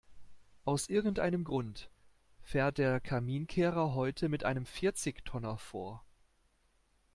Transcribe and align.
Aus 0.65 0.89
irgendeinem 0.89 1.43
Grund 1.43 1.91
fährt 2.41 2.79
der 2.79 2.99
Kaminkehrer 2.99 3.93
heute 3.93 4.29
mit 4.29 4.43
einem 4.43 4.65
Vierzigtonner 4.65 5.59
vor. 5.59 6.03